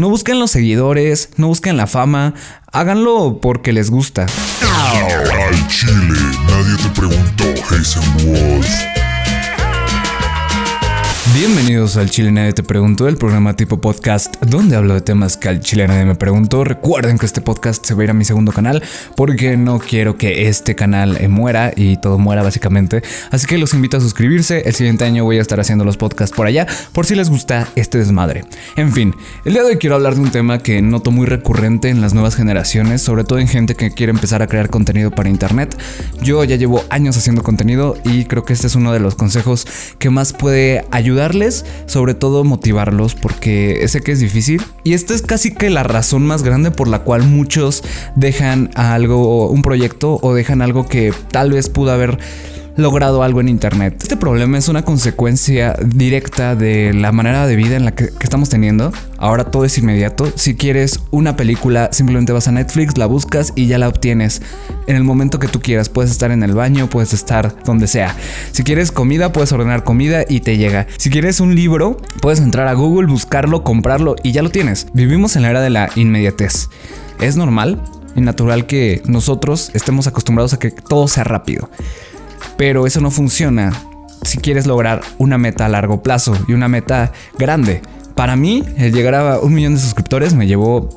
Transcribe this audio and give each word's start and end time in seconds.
No 0.00 0.08
busquen 0.08 0.38
los 0.38 0.50
seguidores, 0.50 1.28
no 1.36 1.48
busquen 1.48 1.76
la 1.76 1.86
fama, 1.86 2.32
háganlo 2.72 3.38
porque 3.42 3.74
les 3.74 3.90
gusta. 3.90 4.24
Al 4.62 5.68
chile, 5.68 6.18
nadie 6.48 6.76
te 6.82 6.88
preguntó. 6.98 7.44
Bienvenidos 11.32 11.96
al 11.96 12.10
Chile 12.10 12.32
Nadie 12.32 12.52
Te 12.52 12.64
Preguntó, 12.64 13.06
el 13.06 13.16
programa 13.16 13.54
tipo 13.54 13.80
podcast 13.80 14.34
donde 14.44 14.74
hablo 14.74 14.94
de 14.94 15.00
temas 15.00 15.36
que 15.36 15.48
al 15.48 15.60
Chile 15.60 15.86
Nadie 15.86 16.04
Me 16.04 16.16
Preguntó. 16.16 16.64
Recuerden 16.64 17.18
que 17.18 17.26
este 17.26 17.40
podcast 17.40 17.86
se 17.86 17.94
va 17.94 18.00
a 18.00 18.04
ir 18.04 18.10
a 18.10 18.14
mi 18.14 18.24
segundo 18.24 18.50
canal 18.50 18.82
porque 19.14 19.56
no 19.56 19.78
quiero 19.78 20.16
que 20.16 20.48
este 20.48 20.74
canal 20.74 21.16
eh, 21.18 21.28
muera 21.28 21.72
y 21.76 21.98
todo 21.98 22.18
muera 22.18 22.42
básicamente. 22.42 23.04
Así 23.30 23.46
que 23.46 23.58
los 23.58 23.74
invito 23.74 23.96
a 23.96 24.00
suscribirse. 24.00 24.62
El 24.66 24.74
siguiente 24.74 25.04
año 25.04 25.22
voy 25.24 25.38
a 25.38 25.40
estar 25.40 25.60
haciendo 25.60 25.84
los 25.84 25.96
podcasts 25.96 26.34
por 26.34 26.48
allá 26.48 26.66
por 26.92 27.06
si 27.06 27.14
les 27.14 27.30
gusta 27.30 27.68
este 27.76 27.98
desmadre. 27.98 28.44
En 28.74 28.92
fin, 28.92 29.14
el 29.44 29.52
día 29.52 29.62
de 29.62 29.68
hoy 29.68 29.76
quiero 29.76 29.94
hablar 29.94 30.16
de 30.16 30.22
un 30.22 30.32
tema 30.32 30.58
que 30.58 30.82
noto 30.82 31.12
muy 31.12 31.26
recurrente 31.26 31.90
en 31.90 32.00
las 32.00 32.12
nuevas 32.12 32.34
generaciones, 32.34 33.02
sobre 33.02 33.22
todo 33.22 33.38
en 33.38 33.46
gente 33.46 33.76
que 33.76 33.92
quiere 33.92 34.10
empezar 34.10 34.42
a 34.42 34.48
crear 34.48 34.68
contenido 34.68 35.12
para 35.12 35.28
internet. 35.28 35.78
Yo 36.22 36.42
ya 36.42 36.56
llevo 36.56 36.82
años 36.90 37.16
haciendo 37.16 37.44
contenido 37.44 37.96
y 38.04 38.24
creo 38.24 38.44
que 38.44 38.52
este 38.52 38.66
es 38.66 38.74
uno 38.74 38.92
de 38.92 38.98
los 38.98 39.14
consejos 39.14 39.64
que 40.00 40.10
más 40.10 40.32
puede 40.32 40.84
ayudar 40.90 41.19
sobre 41.86 42.14
todo 42.14 42.44
motivarlos, 42.44 43.14
porque 43.14 43.84
sé 43.88 44.00
que 44.00 44.12
es 44.12 44.20
difícil. 44.20 44.62
Y 44.84 44.94
esta 44.94 45.14
es 45.14 45.22
casi 45.22 45.52
que 45.52 45.70
la 45.70 45.82
razón 45.82 46.26
más 46.26 46.42
grande 46.42 46.70
por 46.70 46.88
la 46.88 47.00
cual 47.00 47.24
muchos 47.24 47.82
dejan 48.16 48.70
algo, 48.74 49.50
un 49.50 49.62
proyecto 49.62 50.18
o 50.22 50.34
dejan 50.34 50.62
algo 50.62 50.88
que 50.88 51.12
tal 51.30 51.52
vez 51.52 51.68
pudo 51.68 51.92
haber 51.92 52.18
logrado 52.76 53.22
algo 53.22 53.40
en 53.40 53.48
Internet. 53.48 53.96
Este 54.02 54.16
problema 54.16 54.58
es 54.58 54.68
una 54.68 54.84
consecuencia 54.84 55.76
directa 55.84 56.54
de 56.54 56.92
la 56.94 57.12
manera 57.12 57.46
de 57.46 57.56
vida 57.56 57.76
en 57.76 57.84
la 57.84 57.94
que, 57.94 58.10
estamos 58.20 58.48
teniendo. 58.48 58.92
Ahora 59.18 59.44
todo 59.44 59.64
es 59.64 59.76
inmediato. 59.78 60.32
Si 60.34 60.54
quieres 60.54 61.00
una 61.10 61.36
película, 61.36 61.90
simplemente 61.92 62.32
vas 62.32 62.48
a 62.48 62.52
Netflix, 62.52 62.96
la 62.96 63.06
buscas 63.06 63.52
y 63.54 63.66
ya 63.66 63.78
la 63.78 63.88
obtienes 63.88 64.40
en 64.86 64.96
el 64.96 65.04
momento 65.04 65.38
que 65.38 65.48
tú 65.48 65.60
quieras. 65.60 65.88
Puedes 65.88 66.10
estar 66.10 66.30
en 66.30 66.42
el 66.42 66.54
baño, 66.54 66.88
puedes 66.88 67.12
estar 67.12 67.54
donde 67.64 67.86
sea. 67.86 68.16
Si 68.52 68.62
quieres 68.62 68.92
comida, 68.92 69.32
puedes 69.32 69.52
ordenar 69.52 69.84
comida 69.84 70.24
y 70.28 70.40
te 70.40 70.56
llega. 70.56 70.86
Si 70.96 71.10
quieres 71.10 71.40
un 71.40 71.54
libro, 71.54 71.96
puedes 72.20 72.40
entrar 72.40 72.68
a 72.68 72.74
Google, 72.74 73.08
buscarlo, 73.08 73.64
comprarlo 73.64 74.16
y 74.22 74.32
ya 74.32 74.42
lo 74.42 74.50
tienes. 74.50 74.86
Vivimos 74.94 75.36
en 75.36 75.42
la 75.42 75.50
era 75.50 75.60
de 75.60 75.70
la 75.70 75.90
inmediatez. 75.96 76.68
Es 77.20 77.36
normal 77.36 77.82
y 78.16 78.20
natural 78.20 78.66
que 78.66 79.02
nosotros 79.06 79.70
estemos 79.74 80.06
acostumbrados 80.06 80.52
a 80.52 80.58
que 80.58 80.70
todo 80.70 81.08
sea 81.08 81.24
rápido. 81.24 81.70
Pero 82.60 82.86
eso 82.86 83.00
no 83.00 83.10
funciona 83.10 83.72
si 84.20 84.36
quieres 84.36 84.66
lograr 84.66 85.00
una 85.16 85.38
meta 85.38 85.64
a 85.64 85.68
largo 85.70 86.02
plazo 86.02 86.36
y 86.46 86.52
una 86.52 86.68
meta 86.68 87.10
grande. 87.38 87.80
Para 88.14 88.36
mí, 88.36 88.62
el 88.76 88.92
llegar 88.92 89.14
a 89.14 89.38
un 89.38 89.54
millón 89.54 89.76
de 89.76 89.80
suscriptores 89.80 90.34
me 90.34 90.46
llevó 90.46 90.90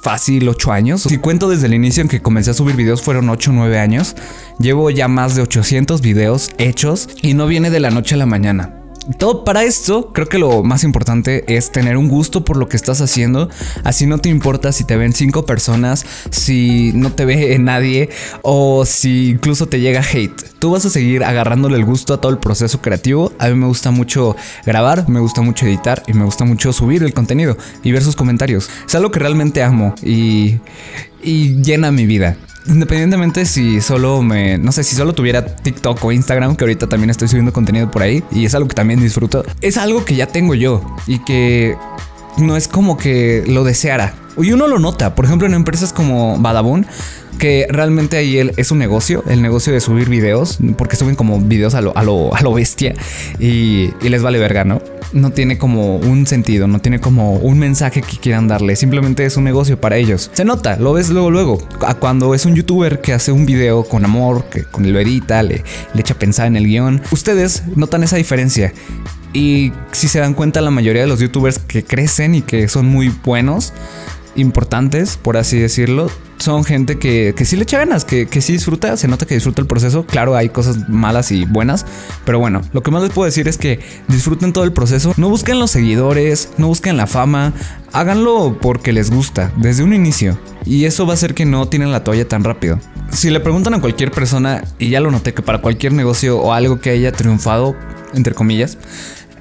fácil 0.00 0.48
8 0.48 0.72
años. 0.72 1.02
Si 1.02 1.18
cuento 1.18 1.50
desde 1.50 1.66
el 1.66 1.74
inicio 1.74 2.00
en 2.00 2.08
que 2.08 2.22
comencé 2.22 2.52
a 2.52 2.54
subir 2.54 2.76
videos 2.76 3.02
fueron 3.02 3.28
8 3.28 3.50
o 3.50 3.52
9 3.52 3.78
años. 3.78 4.16
Llevo 4.58 4.88
ya 4.88 5.06
más 5.06 5.34
de 5.34 5.42
800 5.42 6.00
videos 6.00 6.50
hechos 6.56 7.10
y 7.20 7.34
no 7.34 7.46
viene 7.46 7.68
de 7.68 7.80
la 7.80 7.90
noche 7.90 8.14
a 8.14 8.18
la 8.18 8.24
mañana. 8.24 8.81
Todo 9.18 9.44
para 9.44 9.64
esto, 9.64 10.12
creo 10.12 10.28
que 10.28 10.38
lo 10.38 10.62
más 10.62 10.84
importante 10.84 11.44
es 11.48 11.72
tener 11.72 11.96
un 11.96 12.08
gusto 12.08 12.44
por 12.44 12.56
lo 12.56 12.68
que 12.68 12.76
estás 12.76 13.00
haciendo. 13.00 13.48
Así 13.82 14.06
no 14.06 14.18
te 14.18 14.28
importa 14.28 14.70
si 14.70 14.84
te 14.84 14.96
ven 14.96 15.12
cinco 15.12 15.44
personas, 15.44 16.06
si 16.30 16.92
no 16.94 17.12
te 17.12 17.24
ve 17.24 17.58
nadie 17.60 18.10
o 18.42 18.84
si 18.84 19.30
incluso 19.30 19.66
te 19.66 19.80
llega 19.80 20.02
hate. 20.02 20.40
Tú 20.60 20.70
vas 20.70 20.84
a 20.86 20.90
seguir 20.90 21.24
agarrándole 21.24 21.76
el 21.76 21.84
gusto 21.84 22.14
a 22.14 22.20
todo 22.20 22.30
el 22.30 22.38
proceso 22.38 22.80
creativo. 22.80 23.32
A 23.40 23.48
mí 23.48 23.56
me 23.56 23.66
gusta 23.66 23.90
mucho 23.90 24.36
grabar, 24.64 25.08
me 25.08 25.18
gusta 25.18 25.42
mucho 25.42 25.66
editar 25.66 26.04
y 26.06 26.12
me 26.12 26.24
gusta 26.24 26.44
mucho 26.44 26.72
subir 26.72 27.02
el 27.02 27.12
contenido 27.12 27.56
y 27.82 27.90
ver 27.90 28.04
sus 28.04 28.14
comentarios. 28.14 28.70
Es 28.86 28.94
algo 28.94 29.10
que 29.10 29.18
realmente 29.18 29.64
amo 29.64 29.96
y, 30.00 30.60
y 31.22 31.60
llena 31.62 31.90
mi 31.90 32.06
vida. 32.06 32.36
Independientemente 32.66 33.44
si 33.44 33.80
solo 33.80 34.22
me, 34.22 34.58
no 34.58 34.72
sé, 34.72 34.84
si 34.84 34.94
solo 34.94 35.14
tuviera 35.14 35.44
TikTok 35.44 36.04
o 36.04 36.12
Instagram, 36.12 36.56
que 36.56 36.64
ahorita 36.64 36.88
también 36.88 37.10
estoy 37.10 37.28
subiendo 37.28 37.52
contenido 37.52 37.90
por 37.90 38.02
ahí 38.02 38.22
y 38.30 38.44
es 38.44 38.54
algo 38.54 38.68
que 38.68 38.74
también 38.74 39.00
disfruto, 39.00 39.44
es 39.60 39.76
algo 39.76 40.04
que 40.04 40.14
ya 40.14 40.26
tengo 40.26 40.54
yo 40.54 40.82
y 41.06 41.18
que 41.20 41.76
no 42.38 42.56
es 42.56 42.68
como 42.68 42.96
que 42.96 43.44
lo 43.46 43.64
deseara. 43.64 44.14
Y 44.36 44.52
uno 44.52 44.66
lo 44.68 44.78
nota, 44.78 45.14
por 45.14 45.24
ejemplo, 45.24 45.46
en 45.46 45.54
empresas 45.54 45.92
como 45.92 46.38
Badabun, 46.38 46.86
que 47.38 47.66
realmente 47.68 48.16
ahí 48.16 48.50
es 48.56 48.70
un 48.70 48.78
negocio, 48.78 49.24
el 49.28 49.42
negocio 49.42 49.72
de 49.72 49.80
subir 49.80 50.08
videos, 50.08 50.58
porque 50.76 50.96
suben 50.96 51.16
como 51.16 51.40
videos 51.40 51.74
a 51.74 51.80
lo, 51.80 51.96
a 51.96 52.02
lo, 52.02 52.34
a 52.34 52.40
lo 52.42 52.52
bestia 52.52 52.94
y, 53.38 53.90
y 54.00 54.08
les 54.08 54.22
vale 54.22 54.38
verga, 54.38 54.64
¿no? 54.64 54.80
no 55.12 55.30
tiene 55.30 55.58
como 55.58 55.96
un 55.96 56.26
sentido, 56.26 56.66
no 56.66 56.80
tiene 56.80 57.00
como 57.00 57.34
un 57.34 57.58
mensaje 57.58 58.02
que 58.02 58.16
quieran 58.16 58.48
darle, 58.48 58.76
simplemente 58.76 59.24
es 59.24 59.36
un 59.36 59.44
negocio 59.44 59.80
para 59.80 59.96
ellos. 59.96 60.30
Se 60.32 60.44
nota, 60.44 60.76
lo 60.76 60.92
ves 60.92 61.10
luego, 61.10 61.30
luego. 61.30 61.58
Cuando 62.00 62.34
es 62.34 62.46
un 62.46 62.54
youtuber 62.54 63.00
que 63.00 63.12
hace 63.12 63.32
un 63.32 63.46
video 63.46 63.84
con 63.84 64.04
amor, 64.04 64.44
que 64.50 64.64
con 64.64 64.84
el 64.84 64.92
verita, 64.92 65.42
le, 65.42 65.62
le 65.94 66.00
echa 66.00 66.14
a 66.14 66.18
pensar 66.18 66.46
en 66.46 66.56
el 66.56 66.66
guion, 66.66 67.02
ustedes 67.10 67.62
notan 67.76 68.02
esa 68.02 68.16
diferencia. 68.16 68.72
Y 69.32 69.72
si 69.92 70.08
se 70.08 70.18
dan 70.18 70.34
cuenta, 70.34 70.60
la 70.60 70.70
mayoría 70.70 71.02
de 71.02 71.08
los 71.08 71.20
youtubers 71.20 71.58
que 71.58 71.84
crecen 71.84 72.34
y 72.34 72.42
que 72.42 72.68
son 72.68 72.86
muy 72.86 73.08
buenos, 73.24 73.72
importantes, 74.36 75.16
por 75.16 75.36
así 75.36 75.58
decirlo, 75.58 76.10
son 76.38 76.64
gente 76.64 76.98
que, 76.98 77.34
que 77.36 77.44
sí 77.44 77.56
le 77.56 77.62
echa 77.62 77.78
ganas, 77.78 78.04
que, 78.04 78.26
que 78.26 78.40
sí 78.40 78.52
disfruta, 78.54 78.96
se 78.96 79.06
nota 79.06 79.26
que 79.26 79.34
disfruta 79.34 79.60
el 79.60 79.68
proceso. 79.68 80.04
Claro, 80.04 80.36
hay 80.36 80.48
cosas 80.48 80.88
malas 80.88 81.30
y 81.30 81.44
buenas, 81.44 81.86
pero 82.24 82.38
bueno, 82.38 82.62
lo 82.72 82.82
que 82.82 82.90
más 82.90 83.02
les 83.02 83.12
puedo 83.12 83.26
decir 83.26 83.46
es 83.48 83.58
que 83.58 83.80
disfruten 84.08 84.52
todo 84.52 84.64
el 84.64 84.72
proceso. 84.72 85.14
No 85.16 85.28
busquen 85.28 85.58
los 85.58 85.70
seguidores, 85.70 86.50
no 86.58 86.66
busquen 86.66 86.96
la 86.96 87.06
fama, 87.06 87.52
háganlo 87.92 88.58
porque 88.60 88.92
les 88.92 89.10
gusta, 89.10 89.52
desde 89.56 89.84
un 89.84 89.94
inicio. 89.94 90.38
Y 90.64 90.84
eso 90.84 91.06
va 91.06 91.12
a 91.12 91.14
hacer 91.14 91.34
que 91.34 91.44
no 91.44 91.68
tienen 91.68 91.92
la 91.92 92.04
toalla 92.04 92.26
tan 92.26 92.44
rápido. 92.44 92.78
Si 93.10 93.30
le 93.30 93.40
preguntan 93.40 93.74
a 93.74 93.80
cualquier 93.80 94.10
persona, 94.10 94.64
y 94.78 94.90
ya 94.90 95.00
lo 95.00 95.10
noté 95.10 95.34
que 95.34 95.42
para 95.42 95.60
cualquier 95.60 95.92
negocio 95.92 96.38
o 96.38 96.52
algo 96.52 96.80
que 96.80 96.90
haya 96.90 97.12
triunfado, 97.12 97.76
entre 98.14 98.34
comillas, 98.34 98.78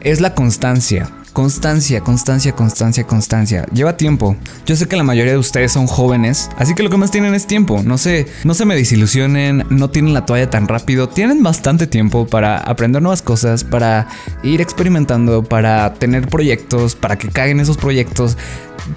es 0.01 0.21
la 0.21 0.35
constancia. 0.35 1.09
Constancia, 1.33 2.01
constancia, 2.01 2.53
constancia, 2.53 3.07
constancia. 3.07 3.65
Lleva 3.73 3.95
tiempo. 3.95 4.35
Yo 4.65 4.75
sé 4.75 4.87
que 4.89 4.97
la 4.97 5.03
mayoría 5.03 5.31
de 5.31 5.37
ustedes 5.37 5.71
son 5.71 5.87
jóvenes, 5.87 6.49
así 6.57 6.75
que 6.75 6.83
lo 6.83 6.89
que 6.89 6.97
más 6.97 7.09
tienen 7.09 7.33
es 7.33 7.47
tiempo. 7.47 7.81
No 7.83 7.97
sé, 7.97 8.27
no 8.43 8.53
se 8.53 8.65
me 8.65 8.75
desilusionen, 8.75 9.65
no 9.69 9.89
tienen 9.89 10.13
la 10.13 10.25
toalla 10.25 10.49
tan 10.49 10.67
rápido. 10.67 11.07
Tienen 11.07 11.41
bastante 11.41 11.87
tiempo 11.87 12.27
para 12.27 12.57
aprender 12.57 13.01
nuevas 13.01 13.21
cosas, 13.21 13.63
para 13.63 14.09
ir 14.43 14.59
experimentando, 14.59 15.43
para 15.43 15.93
tener 15.93 16.27
proyectos, 16.27 16.95
para 16.95 17.17
que 17.17 17.29
caigan 17.29 17.61
esos 17.61 17.77
proyectos. 17.77 18.37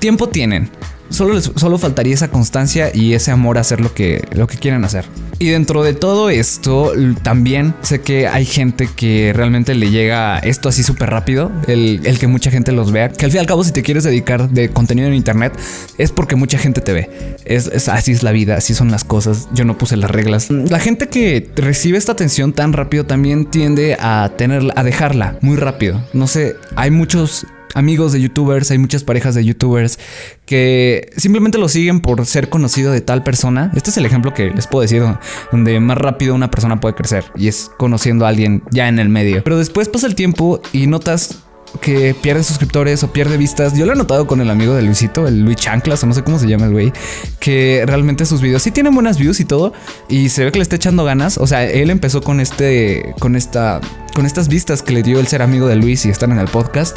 Tiempo 0.00 0.28
tienen. 0.28 0.70
Solo, 1.10 1.40
solo 1.40 1.78
faltaría 1.78 2.14
esa 2.14 2.28
constancia 2.28 2.90
y 2.94 3.14
ese 3.14 3.30
amor 3.30 3.58
a 3.58 3.60
hacer 3.60 3.80
lo 3.80 3.94
que, 3.94 4.26
lo 4.34 4.46
que 4.46 4.56
quieran 4.56 4.84
hacer. 4.84 5.04
Y 5.38 5.48
dentro 5.48 5.82
de 5.82 5.94
todo 5.94 6.30
esto, 6.30 6.92
también 7.22 7.74
sé 7.82 8.00
que 8.00 8.28
hay 8.28 8.44
gente 8.44 8.88
que 8.94 9.32
realmente 9.34 9.74
le 9.74 9.90
llega 9.90 10.38
esto 10.38 10.68
así 10.68 10.82
súper 10.82 11.10
rápido, 11.10 11.50
el, 11.66 12.00
que 12.18 12.26
mucha 12.26 12.50
gente 12.50 12.72
los 12.72 12.92
vea. 12.92 13.08
Que 13.10 13.24
al 13.24 13.30
fin 13.30 13.38
y 13.38 13.40
al 13.40 13.46
cabo, 13.46 13.64
si 13.64 13.72
te 13.72 13.82
quieres 13.82 14.04
dedicar 14.04 14.48
de 14.48 14.70
contenido 14.70 15.08
en 15.08 15.14
internet, 15.14 15.52
es 15.98 16.12
porque 16.12 16.36
mucha 16.36 16.58
gente 16.58 16.80
te 16.80 16.92
ve. 16.92 17.36
Es, 17.44 17.88
así 17.88 18.12
es 18.12 18.22
la 18.22 18.32
vida, 18.32 18.56
así 18.56 18.74
son 18.74 18.90
las 18.90 19.04
cosas. 19.04 19.48
Yo 19.52 19.64
no 19.64 19.76
puse 19.76 19.96
las 19.96 20.10
reglas. 20.10 20.50
La 20.50 20.78
gente 20.78 21.08
que 21.08 21.50
recibe 21.56 21.98
esta 21.98 22.12
atención 22.12 22.52
tan 22.52 22.72
rápido 22.72 23.04
también 23.04 23.46
tiende 23.46 23.96
a 23.98 24.30
tenerla, 24.36 24.72
a 24.76 24.82
dejarla 24.82 25.36
muy 25.40 25.56
rápido. 25.56 26.02
No 26.12 26.26
sé, 26.26 26.56
hay 26.76 26.90
muchos 26.90 27.46
amigos 27.74 28.12
de 28.12 28.20
youtubers, 28.20 28.70
hay 28.70 28.78
muchas 28.78 29.04
parejas 29.04 29.34
de 29.34 29.44
youtubers 29.44 29.98
que 30.46 31.10
simplemente 31.16 31.58
lo 31.58 31.68
siguen 31.68 32.00
por 32.00 32.24
ser 32.26 32.48
conocido 32.48 32.92
de 32.92 33.00
tal 33.00 33.22
persona. 33.22 33.70
Este 33.74 33.90
es 33.90 33.96
el 33.96 34.06
ejemplo 34.06 34.32
que 34.32 34.50
les 34.50 34.66
puedo 34.66 34.82
decir 34.82 35.02
donde 35.52 35.80
más 35.80 35.98
rápido 35.98 36.34
una 36.34 36.50
persona 36.50 36.80
puede 36.80 36.94
crecer 36.94 37.24
y 37.36 37.48
es 37.48 37.70
conociendo 37.76 38.24
a 38.24 38.28
alguien 38.28 38.62
ya 38.70 38.88
en 38.88 38.98
el 38.98 39.08
medio. 39.08 39.42
Pero 39.44 39.58
después 39.58 39.88
pasa 39.88 40.06
el 40.06 40.14
tiempo 40.14 40.60
y 40.72 40.86
notas 40.86 41.44
que 41.80 42.14
pierde 42.14 42.44
suscriptores 42.44 43.02
o 43.02 43.12
pierde 43.12 43.36
vistas. 43.36 43.76
Yo 43.76 43.86
lo 43.86 43.92
he 43.92 43.96
notado 43.96 44.26
con 44.26 44.40
el 44.40 44.50
amigo 44.50 44.74
de 44.74 44.82
Luisito, 44.82 45.26
el 45.26 45.40
Luis 45.40 45.56
Chanclas 45.56 46.02
o 46.02 46.06
no 46.06 46.14
sé 46.14 46.22
cómo 46.22 46.38
se 46.38 46.46
llama 46.46 46.66
el 46.66 46.72
güey, 46.72 46.92
que 47.40 47.82
realmente 47.86 48.26
sus 48.26 48.40
videos 48.40 48.62
sí 48.62 48.70
tienen 48.70 48.94
buenas 48.94 49.18
views 49.18 49.40
y 49.40 49.44
todo 49.44 49.72
y 50.08 50.28
se 50.28 50.44
ve 50.44 50.52
que 50.52 50.58
le 50.58 50.62
está 50.62 50.76
echando 50.76 51.04
ganas. 51.04 51.38
O 51.38 51.46
sea, 51.46 51.64
él 51.64 51.90
empezó 51.90 52.22
con 52.22 52.40
este, 52.40 53.14
con 53.18 53.36
esta, 53.36 53.80
con 54.14 54.26
estas 54.26 54.48
vistas 54.48 54.82
que 54.82 54.92
le 54.92 55.02
dio 55.02 55.18
el 55.20 55.26
ser 55.26 55.42
amigo 55.42 55.66
de 55.66 55.76
Luis 55.76 56.04
y 56.06 56.10
están 56.10 56.32
en 56.32 56.38
el 56.38 56.48
podcast. 56.48 56.96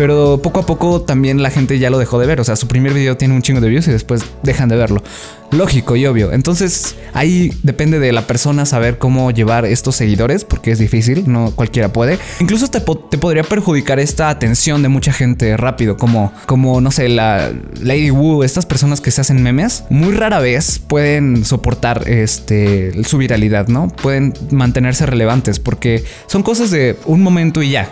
Pero 0.00 0.40
poco 0.42 0.60
a 0.60 0.64
poco 0.64 1.02
también 1.02 1.42
la 1.42 1.50
gente 1.50 1.78
ya 1.78 1.90
lo 1.90 1.98
dejó 1.98 2.18
de 2.18 2.26
ver. 2.26 2.40
O 2.40 2.44
sea, 2.44 2.56
su 2.56 2.66
primer 2.66 2.94
video 2.94 3.18
tiene 3.18 3.34
un 3.34 3.42
chingo 3.42 3.60
de 3.60 3.68
views 3.68 3.86
y 3.86 3.90
después 3.90 4.24
dejan 4.42 4.70
de 4.70 4.76
verlo. 4.76 5.02
Lógico 5.50 5.94
y 5.94 6.06
obvio. 6.06 6.32
Entonces 6.32 6.96
ahí 7.12 7.52
depende 7.64 7.98
de 7.98 8.10
la 8.10 8.26
persona 8.26 8.64
saber 8.64 8.96
cómo 8.96 9.30
llevar 9.30 9.66
estos 9.66 9.96
seguidores, 9.96 10.46
porque 10.46 10.70
es 10.70 10.78
difícil, 10.78 11.24
no 11.26 11.50
cualquiera 11.54 11.92
puede. 11.92 12.18
Incluso 12.40 12.68
te, 12.68 12.80
te 12.80 13.18
podría 13.18 13.42
perjudicar 13.42 14.00
esta 14.00 14.30
atención 14.30 14.80
de 14.80 14.88
mucha 14.88 15.12
gente 15.12 15.54
rápido, 15.58 15.98
como, 15.98 16.32
como 16.46 16.80
no 16.80 16.90
sé, 16.92 17.10
la 17.10 17.52
Lady 17.82 18.10
Wu, 18.10 18.42
estas 18.42 18.64
personas 18.64 19.02
que 19.02 19.10
se 19.10 19.20
hacen 19.20 19.42
memes, 19.42 19.84
muy 19.90 20.14
rara 20.14 20.38
vez 20.38 20.78
pueden 20.78 21.44
soportar 21.44 22.08
este, 22.08 23.04
su 23.04 23.18
viralidad, 23.18 23.68
¿no? 23.68 23.88
Pueden 23.88 24.32
mantenerse 24.50 25.04
relevantes 25.04 25.58
porque 25.58 26.04
son 26.26 26.42
cosas 26.42 26.70
de 26.70 26.96
un 27.04 27.22
momento 27.22 27.62
y 27.62 27.72
ya. 27.72 27.90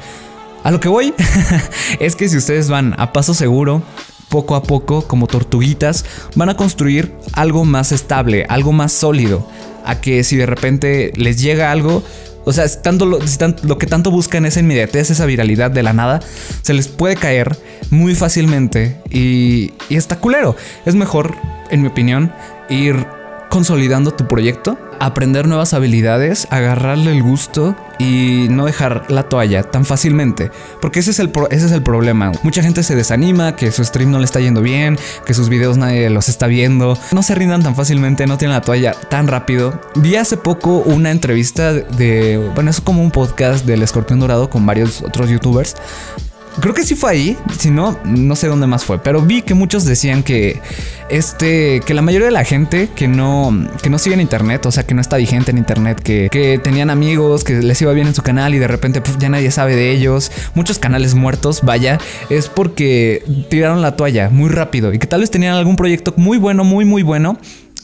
A 0.68 0.70
lo 0.70 0.80
que 0.80 0.90
voy 0.90 1.14
es 1.98 2.14
que 2.14 2.28
si 2.28 2.36
ustedes 2.36 2.68
van 2.68 2.94
a 2.98 3.14
paso 3.14 3.32
seguro, 3.32 3.82
poco 4.28 4.54
a 4.54 4.62
poco, 4.62 5.00
como 5.08 5.26
tortuguitas, 5.26 6.04
van 6.34 6.50
a 6.50 6.58
construir 6.58 7.10
algo 7.32 7.64
más 7.64 7.90
estable, 7.90 8.44
algo 8.50 8.72
más 8.72 8.92
sólido. 8.92 9.48
A 9.86 10.02
que 10.02 10.22
si 10.24 10.36
de 10.36 10.44
repente 10.44 11.10
les 11.16 11.40
llega 11.40 11.72
algo, 11.72 12.02
o 12.44 12.52
sea, 12.52 12.68
tanto 12.82 13.06
lo, 13.06 13.18
que 13.78 13.86
tanto 13.86 14.10
buscan 14.10 14.44
es 14.44 14.58
inmediatez, 14.58 15.08
esa 15.08 15.24
viralidad 15.24 15.70
de 15.70 15.82
la 15.82 15.94
nada, 15.94 16.20
se 16.60 16.74
les 16.74 16.88
puede 16.88 17.16
caer 17.16 17.56
muy 17.88 18.14
fácilmente 18.14 19.00
y, 19.08 19.72
y 19.88 19.96
está 19.96 20.20
culero. 20.20 20.54
Es 20.84 20.94
mejor, 20.94 21.34
en 21.70 21.80
mi 21.80 21.88
opinión, 21.88 22.30
ir 22.68 23.06
consolidando 23.48 24.12
tu 24.12 24.26
proyecto, 24.26 24.78
aprender 25.00 25.46
nuevas 25.46 25.74
habilidades, 25.74 26.46
agarrarle 26.50 27.12
el 27.12 27.22
gusto 27.22 27.76
y 27.98 28.46
no 28.50 28.66
dejar 28.66 29.04
la 29.08 29.24
toalla 29.24 29.62
tan 29.62 29.84
fácilmente. 29.84 30.50
Porque 30.80 31.00
ese 31.00 31.10
es, 31.10 31.18
el 31.18 31.32
ese 31.50 31.66
es 31.66 31.72
el 31.72 31.82
problema. 31.82 32.32
Mucha 32.42 32.62
gente 32.62 32.82
se 32.82 32.94
desanima, 32.94 33.56
que 33.56 33.72
su 33.72 33.84
stream 33.84 34.10
no 34.10 34.18
le 34.18 34.24
está 34.24 34.40
yendo 34.40 34.62
bien, 34.62 34.98
que 35.24 35.34
sus 35.34 35.48
videos 35.48 35.76
nadie 35.76 36.10
los 36.10 36.28
está 36.28 36.46
viendo. 36.46 36.98
No 37.12 37.22
se 37.22 37.34
rindan 37.34 37.62
tan 37.62 37.74
fácilmente, 37.74 38.26
no 38.26 38.38
tienen 38.38 38.54
la 38.54 38.62
toalla 38.62 38.92
tan 38.92 39.28
rápido. 39.28 39.80
Vi 39.96 40.16
hace 40.16 40.36
poco 40.36 40.78
una 40.78 41.10
entrevista 41.10 41.72
de, 41.72 42.50
bueno, 42.54 42.70
es 42.70 42.80
como 42.80 43.02
un 43.02 43.10
podcast 43.10 43.64
del 43.64 43.82
escorpión 43.82 44.20
dorado 44.20 44.50
con 44.50 44.66
varios 44.66 45.02
otros 45.02 45.30
youtubers 45.30 45.76
Creo 46.60 46.74
que 46.74 46.82
sí 46.82 46.94
fue 46.94 47.12
ahí, 47.12 47.36
si 47.58 47.70
no, 47.70 47.98
no 48.04 48.34
sé 48.34 48.48
dónde 48.48 48.66
más 48.66 48.84
fue, 48.84 48.98
pero 48.98 49.22
vi 49.22 49.42
que 49.42 49.54
muchos 49.54 49.84
decían 49.84 50.22
que 50.22 50.60
este, 51.08 51.80
que 51.86 51.94
la 51.94 52.02
mayoría 52.02 52.26
de 52.26 52.32
la 52.32 52.44
gente 52.44 52.88
que 52.94 53.06
no, 53.06 53.68
que 53.82 53.90
no 53.90 53.98
sigue 53.98 54.14
en 54.14 54.20
internet, 54.20 54.66
o 54.66 54.72
sea, 54.72 54.84
que 54.84 54.94
no 54.94 55.00
está 55.00 55.16
vigente 55.16 55.50
en 55.50 55.58
internet, 55.58 56.00
que, 56.02 56.28
que 56.30 56.58
tenían 56.58 56.90
amigos, 56.90 57.44
que 57.44 57.54
les 57.54 57.80
iba 57.80 57.92
bien 57.92 58.08
en 58.08 58.14
su 58.14 58.22
canal 58.22 58.54
y 58.54 58.58
de 58.58 58.66
repente 58.66 59.00
ya 59.18 59.28
nadie 59.28 59.50
sabe 59.50 59.76
de 59.76 59.92
ellos, 59.92 60.32
muchos 60.54 60.78
canales 60.78 61.14
muertos, 61.14 61.62
vaya, 61.62 61.98
es 62.28 62.48
porque 62.48 63.22
tiraron 63.48 63.80
la 63.80 63.96
toalla 63.96 64.28
muy 64.28 64.48
rápido 64.50 64.92
y 64.92 64.98
que 64.98 65.06
tal 65.06 65.20
vez 65.20 65.30
tenían 65.30 65.54
algún 65.54 65.76
proyecto 65.76 66.12
muy 66.16 66.38
bueno, 66.38 66.64
muy, 66.64 66.84
muy 66.84 67.02
bueno 67.02 67.38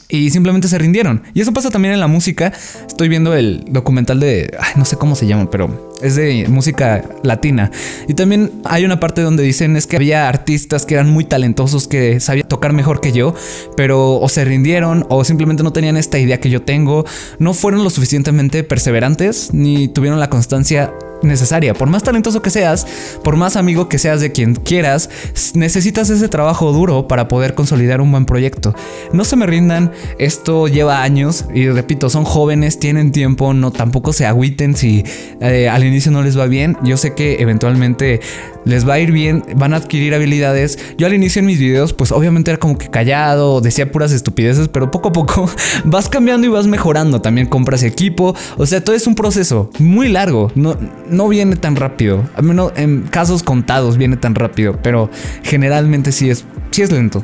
y 0.07 0.29
simplemente 0.29 0.67
se 0.67 0.77
rindieron. 0.77 1.23
Y 1.33 1.41
eso 1.41 1.53
pasa 1.53 1.69
también 1.69 1.93
en 1.93 1.99
la 1.99 2.07
música. 2.07 2.53
Estoy 2.87 3.09
viendo 3.09 3.33
el 3.33 3.63
documental 3.67 4.19
de, 4.19 4.55
no 4.75 4.85
sé 4.85 4.97
cómo 4.97 5.15
se 5.15 5.27
llama, 5.27 5.49
pero 5.49 5.84
es 6.01 6.15
de 6.15 6.47
música 6.47 7.03
latina. 7.23 7.71
Y 8.07 8.13
también 8.13 8.51
hay 8.65 8.85
una 8.85 8.99
parte 8.99 9.21
donde 9.21 9.43
dicen 9.43 9.75
es 9.75 9.87
que 9.87 9.95
había 9.95 10.27
artistas 10.27 10.85
que 10.85 10.95
eran 10.95 11.09
muy 11.09 11.25
talentosos, 11.25 11.87
que 11.87 12.19
sabían 12.19 12.47
tocar 12.47 12.73
mejor 12.73 13.01
que 13.01 13.11
yo, 13.11 13.33
pero 13.75 14.15
o 14.15 14.29
se 14.29 14.45
rindieron 14.45 15.05
o 15.09 15.23
simplemente 15.23 15.63
no 15.63 15.73
tenían 15.73 15.97
esta 15.97 16.19
idea 16.19 16.39
que 16.39 16.49
yo 16.49 16.61
tengo, 16.61 17.05
no 17.39 17.53
fueron 17.53 17.83
lo 17.83 17.89
suficientemente 17.89 18.63
perseverantes 18.63 19.53
ni 19.53 19.87
tuvieron 19.87 20.19
la 20.19 20.29
constancia 20.29 20.93
necesaria. 21.23 21.73
Por 21.73 21.89
más 21.89 22.03
talentoso 22.03 22.41
que 22.41 22.49
seas, 22.49 22.85
por 23.23 23.35
más 23.35 23.55
amigo 23.55 23.89
que 23.89 23.97
seas 23.97 24.21
de 24.21 24.31
quien 24.31 24.55
quieras, 24.55 25.09
necesitas 25.53 26.09
ese 26.09 26.29
trabajo 26.29 26.71
duro 26.71 27.07
para 27.07 27.27
poder 27.27 27.55
consolidar 27.55 28.01
un 28.01 28.11
buen 28.11 28.25
proyecto. 28.25 28.73
No 29.13 29.23
se 29.25 29.35
me 29.35 29.45
rindan, 29.45 29.91
esto 30.19 30.67
lleva 30.67 31.03
años 31.03 31.45
y 31.53 31.69
repito, 31.69 32.09
son 32.09 32.25
jóvenes, 32.25 32.79
tienen 32.79 33.11
tiempo, 33.11 33.53
no 33.53 33.71
tampoco 33.71 34.13
se 34.13 34.25
agüiten 34.25 34.75
si 34.75 35.03
eh, 35.41 35.69
al 35.69 35.83
inicio 35.83 36.11
no 36.11 36.21
les 36.21 36.37
va 36.37 36.45
bien. 36.45 36.77
Yo 36.83 36.97
sé 36.97 37.13
que 37.13 37.41
eventualmente 37.41 38.19
les 38.65 38.87
va 38.87 38.95
a 38.95 38.99
ir 38.99 39.11
bien, 39.11 39.43
van 39.55 39.73
a 39.73 39.77
adquirir 39.77 40.13
habilidades. 40.13 40.77
Yo 40.97 41.07
al 41.07 41.13
inicio 41.13 41.39
en 41.39 41.45
mis 41.45 41.59
videos, 41.59 41.93
pues 41.93 42.11
obviamente 42.11 42.51
era 42.51 42.59
como 42.59 42.77
que 42.77 42.89
callado, 42.89 43.61
decía 43.61 43.91
puras 43.91 44.11
estupideces, 44.11 44.67
pero 44.67 44.91
poco 44.91 45.09
a 45.09 45.13
poco 45.13 45.49
vas 45.85 46.09
cambiando 46.09 46.47
y 46.47 46.49
vas 46.49 46.67
mejorando. 46.67 47.21
También 47.21 47.47
compras 47.47 47.83
equipo, 47.83 48.35
o 48.57 48.65
sea, 48.65 48.83
todo 48.83 48.95
es 48.95 49.07
un 49.07 49.15
proceso 49.15 49.69
muy 49.79 50.09
largo. 50.09 50.51
No, 50.55 50.75
no 51.15 51.27
viene 51.27 51.55
tan 51.55 51.75
rápido. 51.75 52.27
Al 52.35 52.43
menos 52.43 52.73
en 52.75 53.03
casos 53.03 53.43
contados 53.43 53.97
viene 53.97 54.17
tan 54.17 54.35
rápido, 54.35 54.79
pero 54.81 55.09
generalmente 55.43 56.11
sí 56.11 56.29
es, 56.29 56.45
sí 56.71 56.81
es 56.81 56.91
lento. 56.91 57.23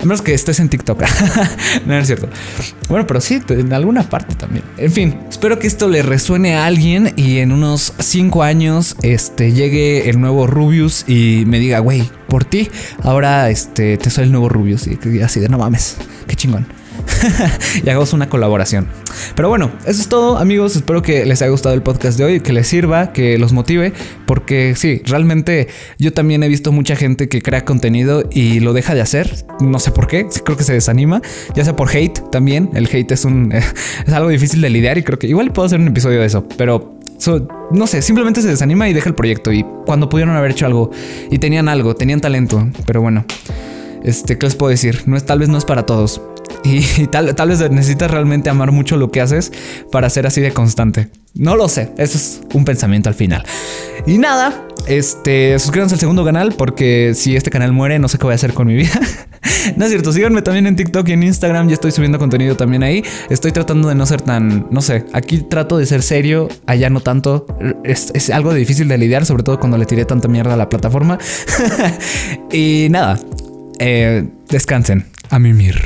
A 0.00 0.04
menos 0.04 0.22
que 0.22 0.32
estés 0.32 0.60
en 0.60 0.70
TikTok. 0.70 1.02
no 1.86 1.98
es 1.98 2.06
cierto. 2.06 2.28
Bueno, 2.88 3.06
pero 3.06 3.20
sí, 3.20 3.40
en 3.50 3.72
alguna 3.72 4.02
parte 4.08 4.34
también. 4.34 4.64
En 4.78 4.90
fin, 4.90 5.18
espero 5.28 5.58
que 5.58 5.66
esto 5.66 5.88
le 5.88 6.02
resuene 6.02 6.54
a 6.54 6.64
alguien 6.64 7.12
y 7.16 7.38
en 7.38 7.52
unos 7.52 7.92
5 7.98 8.42
años 8.42 8.96
este, 9.02 9.52
llegue 9.52 10.08
el 10.08 10.18
nuevo 10.20 10.46
Rubius 10.46 11.04
y 11.06 11.44
me 11.46 11.58
diga, 11.58 11.80
güey, 11.80 12.08
por 12.28 12.44
ti, 12.44 12.70
ahora 13.02 13.50
este, 13.50 13.98
te 13.98 14.08
soy 14.08 14.24
el 14.24 14.32
nuevo 14.32 14.48
Rubius. 14.48 14.86
Y 14.86 15.20
así 15.20 15.38
de 15.38 15.50
no 15.50 15.58
mames, 15.58 15.96
qué 16.26 16.34
chingón. 16.34 16.66
y 17.84 17.88
hagamos 17.88 18.12
una 18.12 18.28
colaboración. 18.28 18.86
Pero 19.34 19.48
bueno, 19.48 19.70
eso 19.86 20.00
es 20.00 20.08
todo, 20.08 20.38
amigos. 20.38 20.76
Espero 20.76 21.02
que 21.02 21.24
les 21.26 21.42
haya 21.42 21.50
gustado 21.50 21.74
el 21.74 21.82
podcast 21.82 22.18
de 22.18 22.24
hoy, 22.24 22.40
que 22.40 22.52
les 22.52 22.66
sirva, 22.66 23.12
que 23.12 23.38
los 23.38 23.52
motive, 23.52 23.92
porque 24.26 24.74
sí, 24.76 25.02
realmente 25.04 25.68
yo 25.98 26.12
también 26.12 26.42
he 26.42 26.48
visto 26.48 26.72
mucha 26.72 26.96
gente 26.96 27.28
que 27.28 27.42
crea 27.42 27.64
contenido 27.64 28.24
y 28.30 28.60
lo 28.60 28.72
deja 28.72 28.94
de 28.94 29.00
hacer. 29.00 29.44
No 29.60 29.78
sé 29.78 29.90
por 29.90 30.06
qué, 30.06 30.26
creo 30.44 30.56
que 30.56 30.64
se 30.64 30.72
desanima, 30.72 31.22
ya 31.54 31.64
sea 31.64 31.76
por 31.76 31.88
hate 31.88 32.20
también. 32.30 32.70
El 32.74 32.86
hate 32.86 33.12
es 33.12 33.24
un 33.24 33.52
es 34.06 34.12
algo 34.12 34.28
difícil 34.28 34.60
de 34.60 34.70
lidiar 34.70 34.98
y 34.98 35.02
creo 35.02 35.18
que 35.18 35.26
igual 35.26 35.52
puedo 35.52 35.66
hacer 35.66 35.80
un 35.80 35.88
episodio 35.88 36.20
de 36.20 36.26
eso, 36.26 36.46
pero 36.56 37.00
no 37.70 37.86
sé, 37.86 38.02
simplemente 38.02 38.40
se 38.40 38.48
desanima 38.48 38.88
y 38.88 38.92
deja 38.92 39.08
el 39.08 39.14
proyecto. 39.14 39.52
Y 39.52 39.64
cuando 39.84 40.08
pudieron 40.08 40.34
haber 40.36 40.52
hecho 40.52 40.66
algo 40.66 40.90
y 41.30 41.38
tenían 41.38 41.68
algo, 41.68 41.94
tenían 41.94 42.20
talento, 42.20 42.68
pero 42.86 43.00
bueno, 43.02 43.24
este, 44.02 44.38
¿qué 44.38 44.46
les 44.46 44.56
puedo 44.56 44.70
decir? 44.70 45.02
No 45.06 45.16
es, 45.16 45.24
tal 45.24 45.38
vez 45.38 45.48
no 45.48 45.58
es 45.58 45.64
para 45.64 45.84
todos. 45.84 46.20
Y, 46.64 47.06
tal, 47.10 47.34
tal, 47.34 47.48
vez 47.48 47.70
necesitas 47.70 48.10
realmente 48.10 48.50
amar 48.50 48.72
mucho 48.72 48.96
lo 48.96 49.10
que 49.10 49.20
haces 49.20 49.52
para 49.90 50.10
ser 50.10 50.26
así 50.26 50.40
de 50.40 50.52
constante. 50.52 51.08
No 51.34 51.54
lo 51.56 51.68
sé, 51.68 51.92
eso 51.96 52.18
es 52.18 52.40
un 52.54 52.64
pensamiento 52.64 53.08
al 53.08 53.14
final. 53.14 53.44
Y 54.06 54.18
nada, 54.18 54.66
este, 54.86 55.58
suscríbanse 55.58 55.94
al 55.94 56.00
segundo 56.00 56.24
canal 56.24 56.54
porque 56.56 57.12
si 57.14 57.36
este 57.36 57.50
canal 57.50 57.72
muere 57.72 57.98
no 57.98 58.08
sé 58.08 58.18
qué 58.18 58.24
voy 58.24 58.32
a 58.32 58.34
hacer 58.34 58.52
con 58.54 58.66
mi 58.66 58.74
vida. 58.74 59.00
no 59.76 59.84
es 59.84 59.90
cierto, 59.90 60.12
síganme 60.12 60.42
también 60.42 60.66
en 60.66 60.76
TikTok 60.76 61.08
y 61.08 61.12
en 61.12 61.22
Instagram, 61.22 61.68
ya 61.68 61.74
estoy 61.74 61.92
subiendo 61.92 62.18
contenido 62.18 62.56
también 62.56 62.82
ahí. 62.82 63.04
Estoy 63.28 63.52
tratando 63.52 63.88
de 63.88 63.94
no 63.94 64.06
ser 64.06 64.22
tan, 64.22 64.66
no 64.70 64.80
sé, 64.82 65.04
aquí 65.12 65.38
trato 65.38 65.78
de 65.78 65.86
ser 65.86 66.02
serio, 66.02 66.48
allá 66.66 66.90
no 66.90 67.00
tanto. 67.00 67.46
Es, 67.84 68.10
es 68.14 68.30
algo 68.30 68.52
difícil 68.52 68.88
de 68.88 68.98
lidiar, 68.98 69.24
sobre 69.24 69.42
todo 69.42 69.60
cuando 69.60 69.78
le 69.78 69.86
tiré 69.86 70.04
tanta 70.04 70.28
mierda 70.28 70.54
a 70.54 70.56
la 70.56 70.68
plataforma. 70.68 71.18
y 72.52 72.88
nada, 72.90 73.18
eh, 73.78 74.28
descansen, 74.48 75.06
a 75.30 75.38
mimir. 75.38 75.80